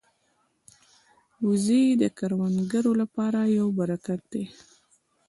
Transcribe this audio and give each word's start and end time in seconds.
وزې 1.47 1.83
د 2.01 2.03
کروندګرو 2.17 2.91
لپاره 3.01 3.39
یو 3.57 3.67
برکت 3.79 4.21
دي 4.31 4.43